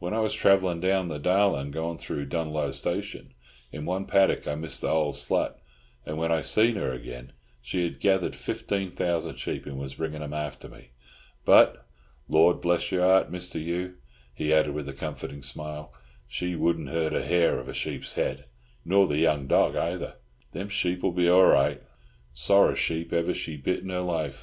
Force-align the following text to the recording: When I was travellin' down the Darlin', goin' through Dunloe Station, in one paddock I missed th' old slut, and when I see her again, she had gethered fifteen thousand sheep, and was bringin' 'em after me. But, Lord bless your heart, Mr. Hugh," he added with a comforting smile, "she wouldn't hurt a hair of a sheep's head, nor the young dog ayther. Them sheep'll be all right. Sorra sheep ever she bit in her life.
When 0.00 0.12
I 0.12 0.18
was 0.18 0.34
travellin' 0.34 0.80
down 0.80 1.06
the 1.06 1.20
Darlin', 1.20 1.70
goin' 1.70 1.98
through 1.98 2.24
Dunloe 2.26 2.72
Station, 2.72 3.32
in 3.70 3.84
one 3.84 4.06
paddock 4.06 4.48
I 4.48 4.56
missed 4.56 4.80
th' 4.80 4.86
old 4.88 5.14
slut, 5.14 5.54
and 6.04 6.18
when 6.18 6.32
I 6.32 6.40
see 6.40 6.72
her 6.72 6.92
again, 6.92 7.30
she 7.62 7.84
had 7.84 8.00
gethered 8.00 8.34
fifteen 8.34 8.90
thousand 8.90 9.36
sheep, 9.36 9.66
and 9.66 9.78
was 9.78 9.94
bringin' 9.94 10.20
'em 10.20 10.32
after 10.34 10.68
me. 10.68 10.88
But, 11.44 11.86
Lord 12.28 12.60
bless 12.60 12.90
your 12.90 13.04
heart, 13.04 13.30
Mr. 13.30 13.62
Hugh," 13.62 13.94
he 14.34 14.52
added 14.52 14.74
with 14.74 14.88
a 14.88 14.92
comforting 14.92 15.42
smile, 15.44 15.94
"she 16.26 16.56
wouldn't 16.56 16.88
hurt 16.88 17.12
a 17.14 17.22
hair 17.24 17.56
of 17.60 17.68
a 17.68 17.72
sheep's 17.72 18.14
head, 18.14 18.46
nor 18.84 19.06
the 19.06 19.18
young 19.18 19.46
dog 19.46 19.76
ayther. 19.76 20.14
Them 20.50 20.68
sheep'll 20.68 21.12
be 21.12 21.28
all 21.28 21.46
right. 21.46 21.80
Sorra 22.34 22.74
sheep 22.74 23.12
ever 23.12 23.32
she 23.32 23.56
bit 23.56 23.84
in 23.84 23.90
her 23.90 24.00
life. 24.00 24.36